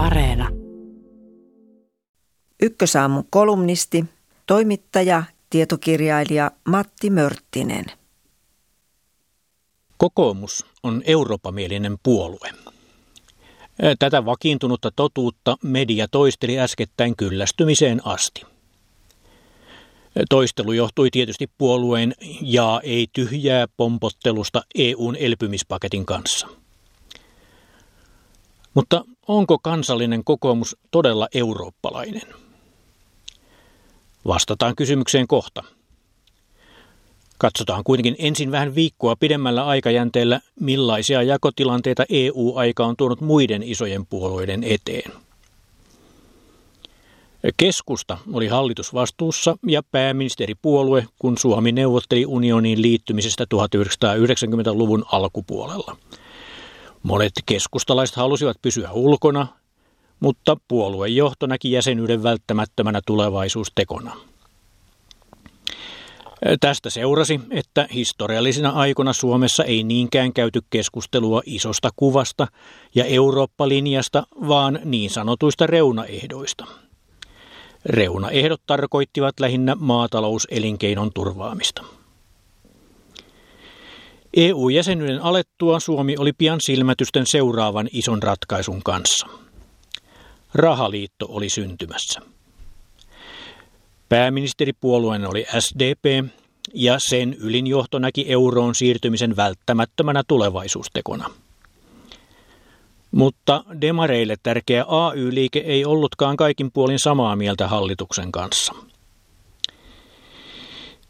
Areena. 0.00 0.48
Ykkösaamun 2.62 3.24
kolumnisti, 3.30 4.04
toimittaja, 4.46 5.22
tietokirjailija 5.50 6.50
Matti 6.68 7.10
Mörttinen. 7.10 7.84
Kokoomus 9.96 10.66
on 10.82 11.02
eurooppamielinen 11.06 11.96
puolue. 12.02 12.50
Tätä 13.98 14.24
vakiintunutta 14.24 14.90
totuutta 14.96 15.56
media 15.62 16.08
toisteli 16.08 16.58
äskettäin 16.58 17.16
kyllästymiseen 17.16 18.06
asti. 18.06 18.42
Toistelu 20.30 20.72
johtui 20.72 21.10
tietysti 21.10 21.50
puolueen 21.58 22.14
ja 22.42 22.80
ei 22.84 23.06
tyhjää 23.12 23.66
pompottelusta 23.76 24.62
EUn 24.74 25.16
elpymispaketin 25.16 26.06
kanssa. 26.06 26.48
Mutta 28.74 29.04
onko 29.28 29.58
kansallinen 29.58 30.24
kokoomus 30.24 30.76
todella 30.90 31.28
eurooppalainen? 31.34 32.22
Vastataan 34.26 34.76
kysymykseen 34.76 35.26
kohta. 35.26 35.62
Katsotaan 37.38 37.84
kuitenkin 37.84 38.16
ensin 38.18 38.50
vähän 38.50 38.74
viikkoa 38.74 39.16
pidemmällä 39.16 39.66
aikajänteellä, 39.66 40.40
millaisia 40.60 41.22
jakotilanteita 41.22 42.04
EU-aika 42.08 42.86
on 42.86 42.96
tuonut 42.96 43.20
muiden 43.20 43.62
isojen 43.62 44.06
puolueiden 44.06 44.64
eteen. 44.64 45.12
Keskusta 47.56 48.18
oli 48.32 48.48
hallitusvastuussa 48.48 49.56
ja 49.66 49.82
pääministeripuolue, 49.82 51.06
kun 51.18 51.38
Suomi 51.38 51.72
neuvotteli 51.72 52.26
unioniin 52.26 52.82
liittymisestä 52.82 53.44
1990-luvun 53.54 55.04
alkupuolella. 55.12 55.96
Monet 57.02 57.32
keskustalaiset 57.46 58.16
halusivat 58.16 58.56
pysyä 58.62 58.90
ulkona, 58.92 59.46
mutta 60.20 60.56
puolueen 60.68 61.16
johto 61.16 61.46
näki 61.46 61.72
jäsenyyden 61.72 62.22
välttämättömänä 62.22 63.00
tulevaisuustekona. 63.06 64.16
Tästä 66.60 66.90
seurasi, 66.90 67.40
että 67.50 67.88
historiallisina 67.94 68.70
aikoina 68.70 69.12
Suomessa 69.12 69.64
ei 69.64 69.84
niinkään 69.84 70.32
käyty 70.32 70.60
keskustelua 70.70 71.42
isosta 71.46 71.90
kuvasta 71.96 72.46
ja 72.94 73.04
Eurooppa-linjasta, 73.04 74.26
vaan 74.48 74.78
niin 74.84 75.10
sanotuista 75.10 75.66
reunaehdoista. 75.66 76.66
Reunaehdot 77.84 78.60
tarkoittivat 78.66 79.40
lähinnä 79.40 79.76
maatalouselinkeinon 79.80 81.10
turvaamista. 81.14 81.84
EU-jäsenyyden 84.36 85.22
alettua 85.22 85.80
Suomi 85.80 86.16
oli 86.18 86.32
pian 86.32 86.60
silmätysten 86.60 87.26
seuraavan 87.26 87.88
ison 87.92 88.22
ratkaisun 88.22 88.82
kanssa. 88.82 89.26
Rahaliitto 90.54 91.26
oli 91.28 91.48
syntymässä. 91.48 92.20
Pääministeripuolueen 94.08 95.28
oli 95.28 95.46
SDP 95.58 96.30
ja 96.74 96.96
sen 97.08 97.34
ylinjohto 97.34 97.98
näki 97.98 98.24
euroon 98.28 98.74
siirtymisen 98.74 99.36
välttämättömänä 99.36 100.22
tulevaisuustekona. 100.28 101.30
Mutta 103.10 103.64
demareille 103.80 104.36
tärkeä 104.42 104.84
AY-liike 104.88 105.58
ei 105.58 105.84
ollutkaan 105.84 106.36
kaikin 106.36 106.72
puolin 106.72 106.98
samaa 106.98 107.36
mieltä 107.36 107.68
hallituksen 107.68 108.32
kanssa. 108.32 108.74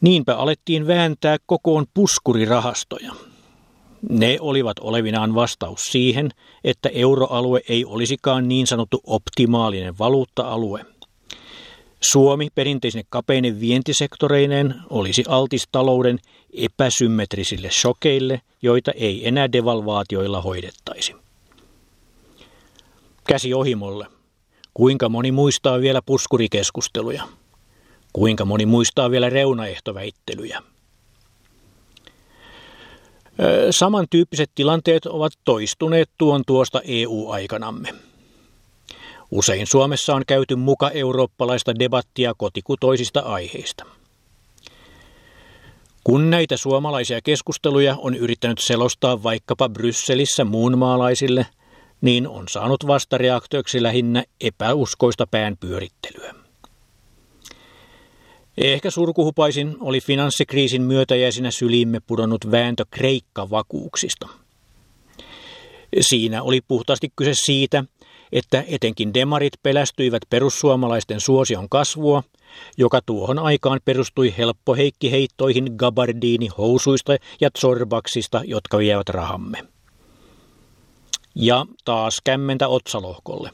Niinpä 0.00 0.36
alettiin 0.36 0.86
vääntää 0.86 1.36
kokoon 1.46 1.86
puskurirahastoja. 1.94 3.12
Ne 4.08 4.38
olivat 4.40 4.78
olevinaan 4.78 5.34
vastaus 5.34 5.84
siihen, 5.84 6.30
että 6.64 6.88
euroalue 6.88 7.60
ei 7.68 7.84
olisikaan 7.84 8.48
niin 8.48 8.66
sanottu 8.66 9.00
optimaalinen 9.04 9.98
valuutta-alue– 9.98 10.84
Suomi 12.00 12.48
perinteisine 12.54 13.04
kapeinen 13.08 13.60
vientisektoreineen 13.60 14.74
olisi 14.90 15.24
altis 15.28 15.68
talouden 15.72 16.18
epäsymmetrisille 16.52 17.70
shokeille, 17.70 18.40
joita 18.62 18.92
ei 18.92 19.28
enää 19.28 19.52
devalvaatioilla 19.52 20.40
hoidettaisi. 20.40 21.14
Käsi 23.28 23.54
ohimolle. 23.54 24.06
Kuinka 24.74 25.08
moni 25.08 25.32
muistaa 25.32 25.80
vielä 25.80 26.02
puskurikeskusteluja? 26.06 27.22
Kuinka 28.16 28.44
moni 28.44 28.66
muistaa 28.66 29.10
vielä 29.10 29.30
reunaehtoväittelyjä? 29.30 30.62
Samantyyppiset 33.70 34.50
tilanteet 34.54 35.06
ovat 35.06 35.32
toistuneet 35.44 36.10
tuon 36.18 36.42
tuosta 36.46 36.80
EU-aikanamme. 36.84 37.94
Usein 39.30 39.66
Suomessa 39.66 40.14
on 40.14 40.22
käyty 40.26 40.56
muka 40.56 40.90
eurooppalaista 40.90 41.78
debattia 41.78 42.34
kotikutoisista 42.36 43.20
aiheista. 43.20 43.84
Kun 46.04 46.30
näitä 46.30 46.56
suomalaisia 46.56 47.20
keskusteluja 47.20 47.96
on 47.98 48.14
yrittänyt 48.14 48.58
selostaa 48.58 49.22
vaikkapa 49.22 49.68
Brysselissä 49.68 50.44
muunmaalaisille, 50.44 51.46
niin 52.00 52.28
on 52.28 52.48
saanut 52.48 52.86
vastareaktioksi 52.86 53.82
lähinnä 53.82 54.24
epäuskoista 54.40 55.26
päänpyörittelyä. 55.26 56.45
Ehkä 58.58 58.90
surkuhupaisin 58.90 59.76
oli 59.80 60.00
finanssikriisin 60.00 60.82
myötäjäisinä 60.82 61.50
syliimme 61.50 62.00
pudonnut 62.00 62.50
vääntö 62.50 62.84
Kreikka-vakuuksista. 62.90 64.28
Siinä 66.00 66.42
oli 66.42 66.60
puhtaasti 66.68 67.12
kyse 67.16 67.34
siitä, 67.34 67.84
että 68.32 68.64
etenkin 68.68 69.14
demarit 69.14 69.52
pelästyivät 69.62 70.22
perussuomalaisten 70.30 71.20
suosion 71.20 71.68
kasvua, 71.68 72.22
joka 72.76 73.00
tuohon 73.06 73.38
aikaan 73.38 73.80
perustui 73.84 74.34
helppoheikkiheittoihin 74.38 75.74
gabardini 75.76 76.48
housuista 76.58 77.16
ja 77.40 77.50
zorbaksista, 77.58 78.42
jotka 78.44 78.78
vievät 78.78 79.08
rahamme. 79.08 79.58
Ja 81.34 81.66
taas 81.84 82.20
kämmentä 82.24 82.68
otsalohkolle. 82.68 83.50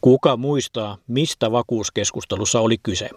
Kuka 0.00 0.36
muistaa, 0.36 0.98
mistä 1.06 1.52
vakuuskeskustelussa 1.52 2.60
oli 2.60 2.78
kyse? 2.82 3.10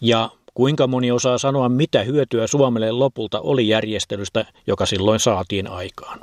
Ja 0.00 0.30
kuinka 0.54 0.86
moni 0.86 1.10
osaa 1.10 1.38
sanoa, 1.38 1.68
mitä 1.68 2.02
hyötyä 2.02 2.46
Suomelle 2.46 2.92
lopulta 2.92 3.40
oli 3.40 3.68
järjestelystä, 3.68 4.44
joka 4.66 4.86
silloin 4.86 5.20
saatiin 5.20 5.66
aikaan? 5.66 6.20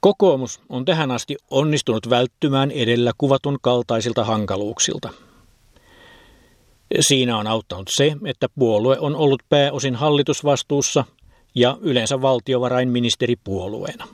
Kokoomus 0.00 0.60
on 0.68 0.84
tähän 0.84 1.10
asti 1.10 1.36
onnistunut 1.50 2.10
välttymään 2.10 2.70
edellä 2.70 3.12
kuvatun 3.18 3.58
kaltaisilta 3.62 4.24
hankaluuksilta. 4.24 5.08
Siinä 7.00 7.38
on 7.38 7.46
auttanut 7.46 7.88
se, 7.90 8.16
että 8.24 8.48
puolue 8.58 8.98
on 8.98 9.16
ollut 9.16 9.42
pääosin 9.48 9.94
hallitusvastuussa 9.94 11.04
ja 11.54 11.78
yleensä 11.80 12.22
valtiovarainministeripuolueena. 12.22 14.08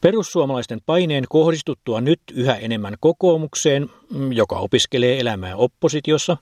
Perussuomalaisten 0.00 0.80
paineen 0.86 1.24
kohdistuttua 1.28 2.00
nyt 2.00 2.20
yhä 2.32 2.54
enemmän 2.54 2.94
kokoomukseen, 3.00 3.90
joka 4.34 4.56
opiskelee 4.58 5.20
elämää 5.20 5.56
oppositiossa, 5.56 6.36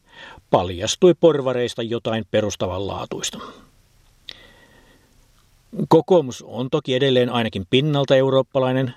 paljastui 0.51 1.15
porvareista 1.15 1.83
jotain 1.83 2.25
perustavanlaatuista. 2.31 3.39
Kokoomus 5.89 6.43
on 6.43 6.71
toki 6.71 6.95
edelleen 6.95 7.31
ainakin 7.31 7.67
pinnalta 7.71 8.17
eurooppalainen, 8.17 8.95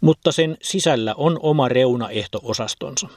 mutta 0.00 0.32
sen 0.32 0.56
sisällä 0.62 1.14
on 1.14 1.38
oma 1.42 1.68
reunaehto-osastonsa. 1.68 3.08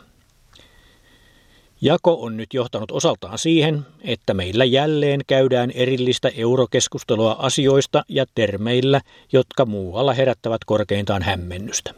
Jako 1.84 2.22
on 2.22 2.38
nyt 2.38 2.54
johtanut 2.54 2.92
osaltaan 2.92 3.38
siihen, 3.38 3.86
että 4.02 4.34
meillä 4.34 4.66
jälleen 4.66 5.22
käydään 5.28 5.72
erillistä 5.72 6.32
eurokeskustelua 6.36 7.36
asioista 7.40 8.04
ja 8.10 8.26
termeillä, 8.36 9.02
jotka 9.34 9.66
muualla 9.66 10.14
herättävät 10.14 10.62
korkeintaan 10.66 11.22
hämmennystä. 11.22 11.94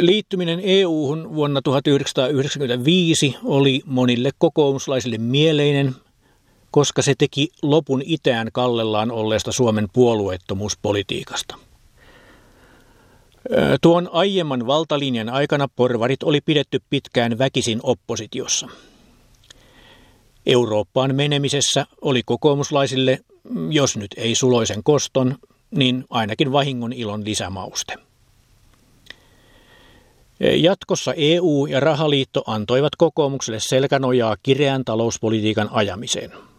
Liittyminen 0.00 0.60
EU-hun 0.62 1.34
vuonna 1.34 1.62
1995 1.62 3.36
oli 3.44 3.82
monille 3.86 4.30
kokoomuslaisille 4.38 5.18
mieleinen– 5.18 5.94
koska 6.70 7.02
se 7.02 7.14
teki 7.18 7.48
lopun 7.62 8.02
itään 8.04 8.48
kallellaan 8.52 9.10
olleesta 9.10 9.52
Suomen 9.52 9.88
puolueettomuuspolitiikasta. 9.92 11.69
Tuon 13.80 14.08
aiemman 14.12 14.66
valtalinjan 14.66 15.28
aikana 15.28 15.68
porvarit 15.76 16.22
oli 16.22 16.40
pidetty 16.40 16.82
pitkään 16.90 17.38
väkisin 17.38 17.80
oppositiossa. 17.82 18.68
Eurooppaan 20.46 21.14
menemisessä 21.14 21.86
oli 22.00 22.22
kokoomuslaisille, 22.26 23.18
jos 23.70 23.96
nyt 23.96 24.10
ei 24.16 24.34
suloisen 24.34 24.82
koston, 24.82 25.36
niin 25.70 26.04
ainakin 26.10 26.52
vahingon 26.52 26.92
ilon 26.92 27.24
lisämauste. 27.24 27.94
Jatkossa 30.56 31.14
EU 31.16 31.66
ja 31.66 31.80
rahaliitto 31.80 32.42
antoivat 32.46 32.96
kokoomukselle 32.96 33.60
selkänojaa 33.60 34.36
kireän 34.42 34.84
talouspolitiikan 34.84 35.68
ajamiseen– 35.72 36.32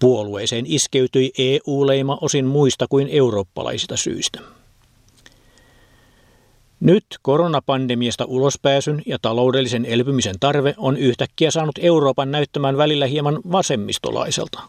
Puolueeseen 0.00 0.64
iskeytyi 0.68 1.32
EU-leima 1.38 2.18
osin 2.20 2.44
muista 2.46 2.86
kuin 2.88 3.08
eurooppalaisista 3.08 3.96
syistä. 3.96 4.40
Nyt 6.80 7.04
koronapandemiasta 7.22 8.24
ulospääsyn 8.24 9.02
ja 9.06 9.18
taloudellisen 9.22 9.84
elpymisen 9.84 10.34
tarve 10.40 10.74
on 10.76 10.96
yhtäkkiä 10.96 11.50
saanut 11.50 11.78
Euroopan 11.82 12.30
näyttämään 12.30 12.76
välillä 12.76 13.06
hieman 13.06 13.40
vasemmistolaiselta. 13.52 14.60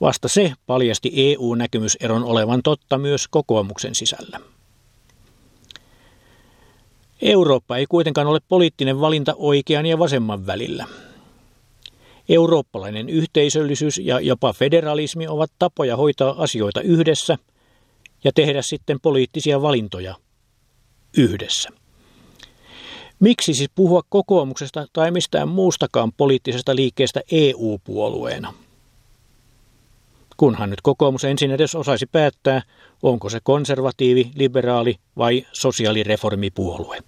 Vasta 0.00 0.28
se 0.28 0.52
paljasti 0.66 1.12
EU-näkymyseron 1.16 2.24
olevan 2.24 2.60
totta 2.62 2.98
myös 2.98 3.28
kokoomuksen 3.28 3.94
sisällä. 3.94 4.40
Eurooppa 7.22 7.76
ei 7.76 7.86
kuitenkaan 7.86 8.26
ole 8.26 8.38
poliittinen 8.48 9.00
valinta 9.00 9.34
oikean 9.36 9.86
ja 9.86 9.98
vasemman 9.98 10.46
välillä. 10.46 10.86
Eurooppalainen 12.28 13.08
yhteisöllisyys 13.08 13.98
ja 13.98 14.20
jopa 14.20 14.52
federalismi 14.52 15.28
ovat 15.28 15.52
tapoja 15.58 15.96
hoitaa 15.96 16.34
asioita 16.38 16.80
yhdessä 16.80 17.38
ja 18.24 18.32
tehdä 18.34 18.62
sitten 18.62 19.00
poliittisia 19.00 19.62
valintoja 19.62 20.14
yhdessä. 21.16 21.70
Miksi 23.20 23.54
siis 23.54 23.70
puhua 23.74 24.02
kokoomuksesta 24.08 24.86
tai 24.92 25.10
mistään 25.10 25.48
muustakaan 25.48 26.12
poliittisesta 26.12 26.76
liikkeestä 26.76 27.20
EU-puolueena? 27.32 28.54
Kunhan 30.36 30.70
nyt 30.70 30.80
kokoomus 30.80 31.24
ensin 31.24 31.50
edes 31.50 31.74
osaisi 31.74 32.06
päättää, 32.06 32.62
onko 33.02 33.28
se 33.28 33.38
konservatiivi, 33.42 34.30
liberaali 34.34 34.96
vai 35.16 35.46
sosiaalireformipuolue. 35.52 36.98